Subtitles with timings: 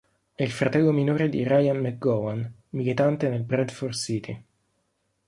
[0.33, 4.43] È il fratello minore di Ryan McGowan, militante nel Bradford City.